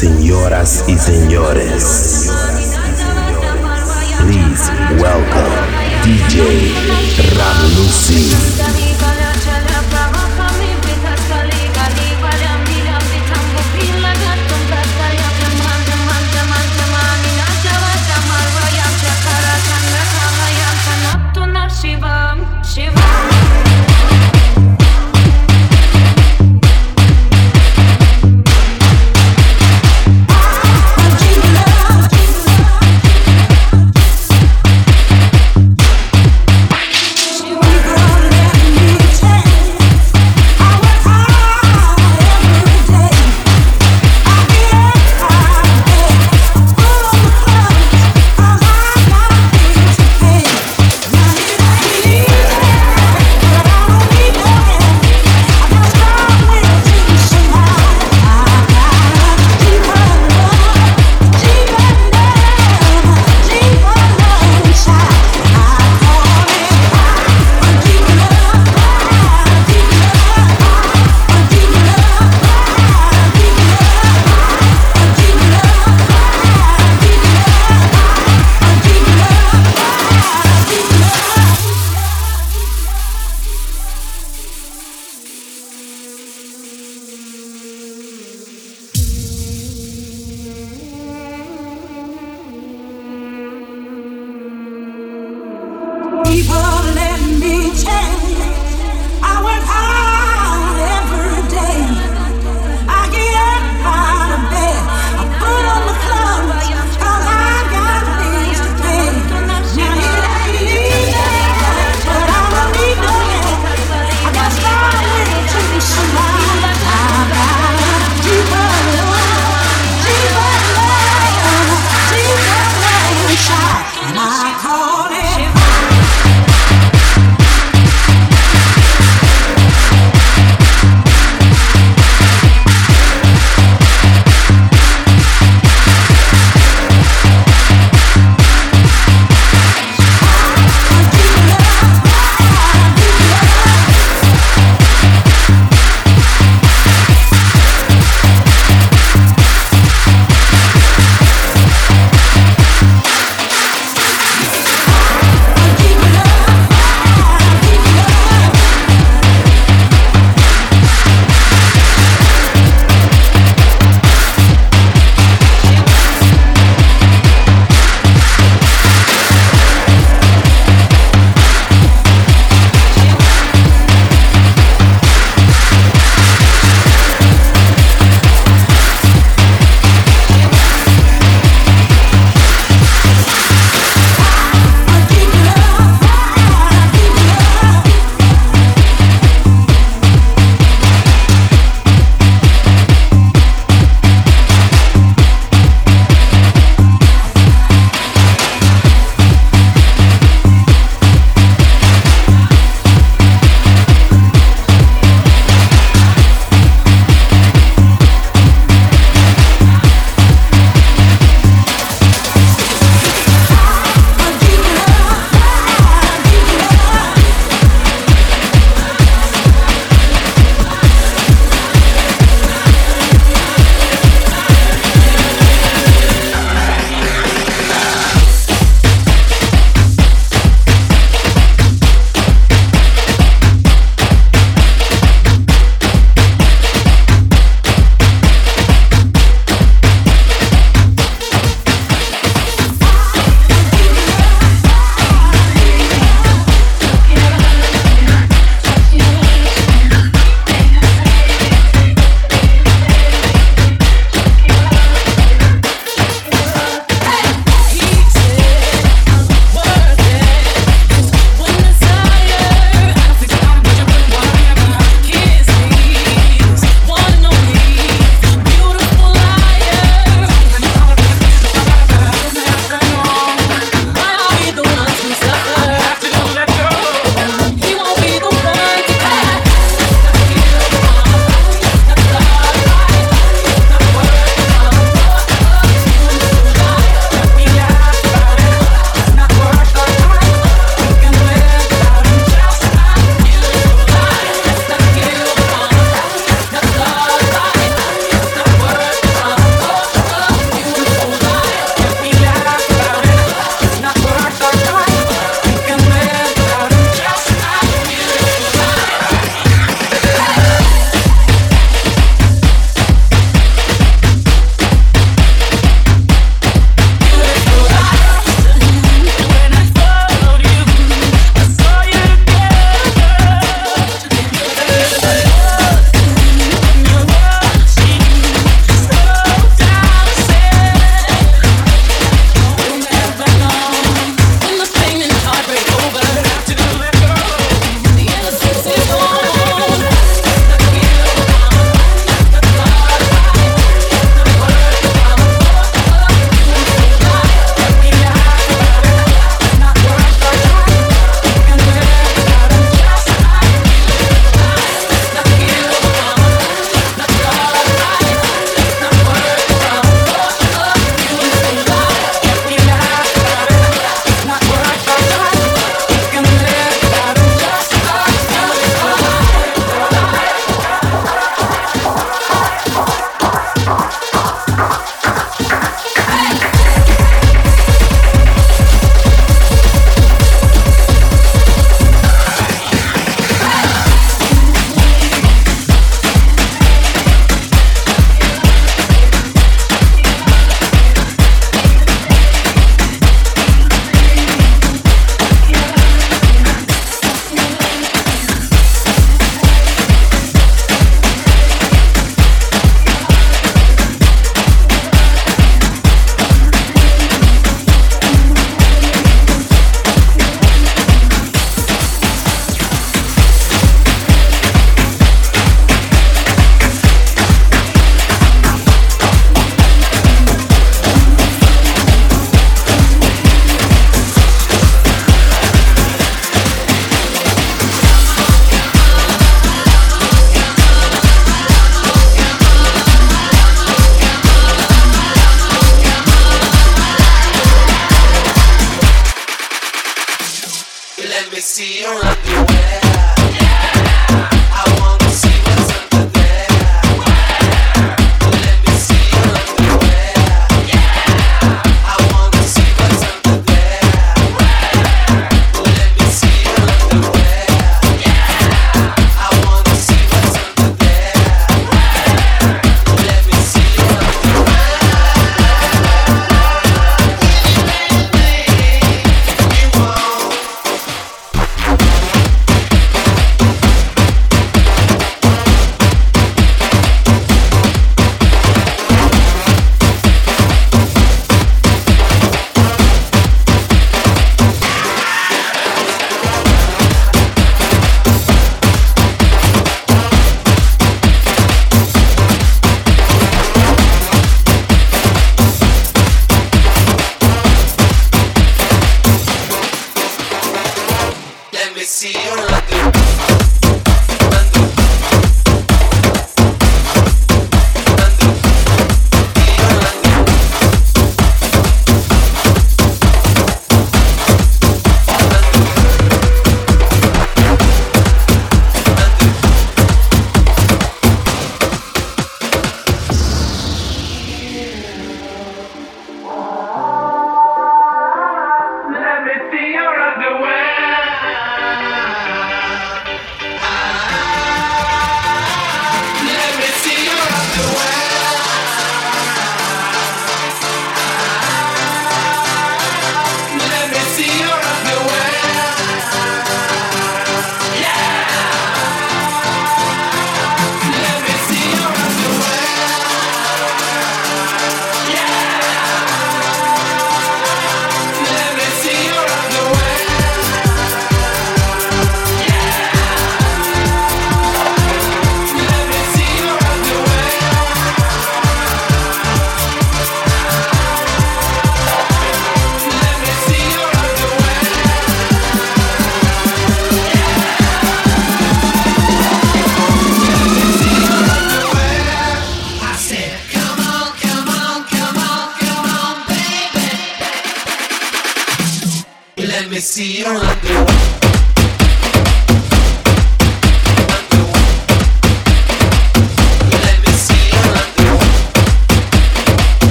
[0.00, 2.32] Señoras y señores,
[4.18, 5.60] please welcome
[6.02, 6.72] DJ
[7.36, 7.60] Ram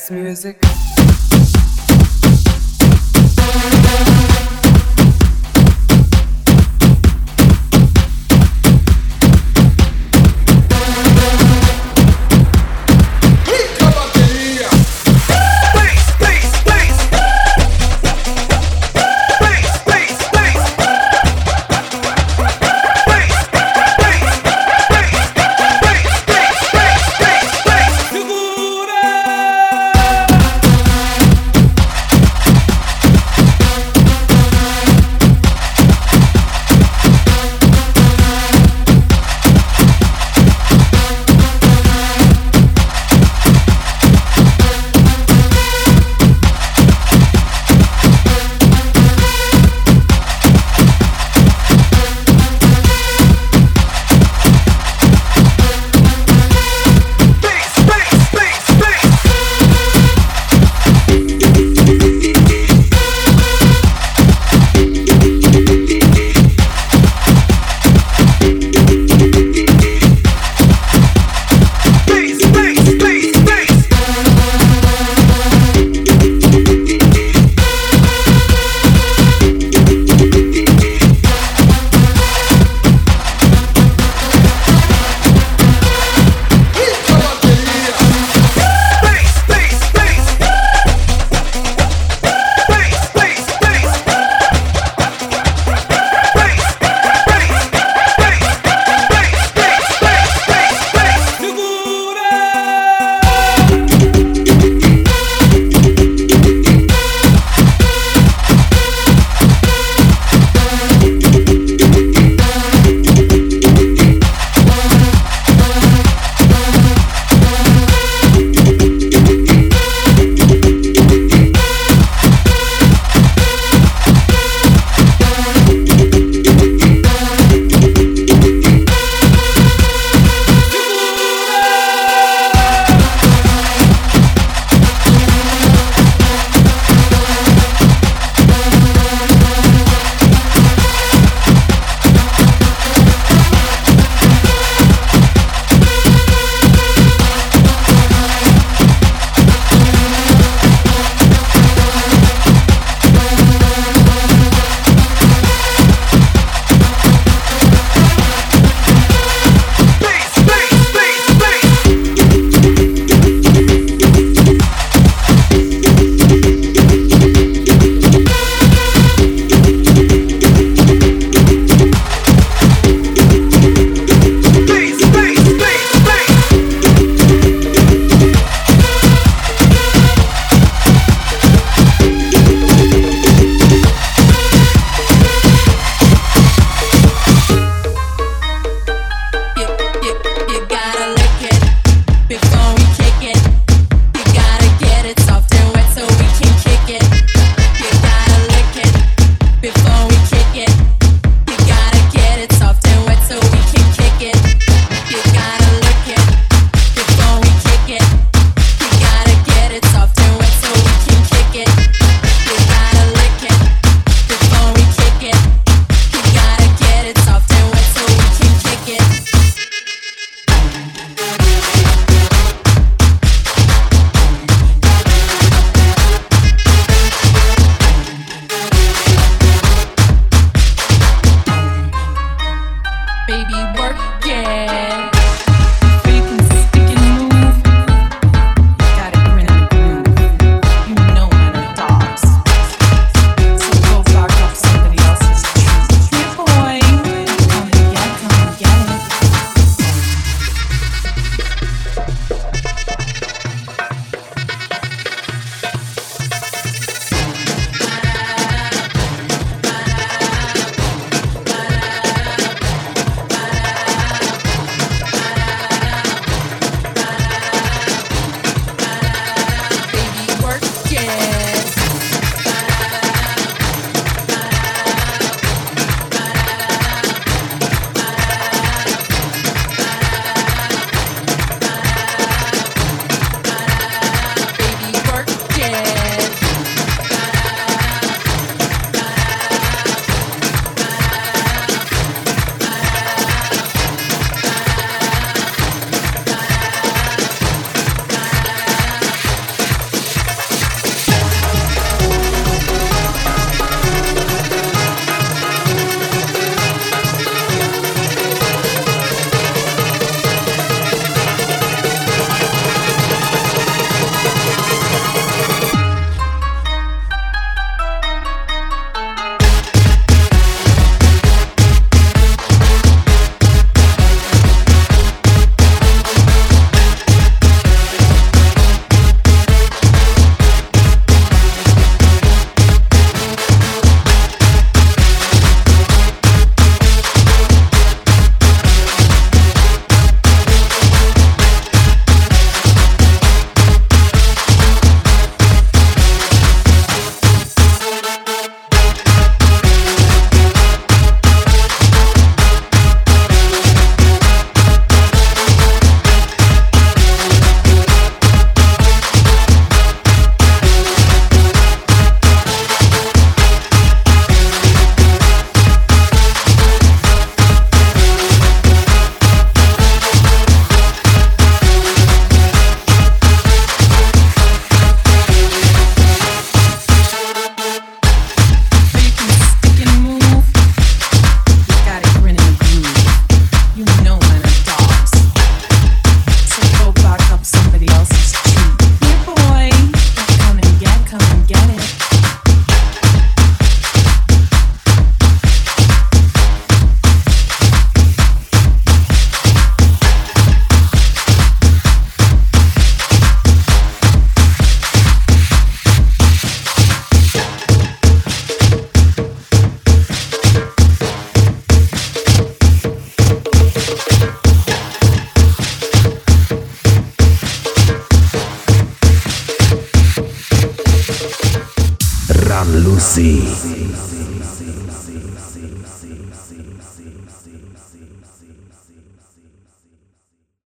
[0.00, 0.69] ass music.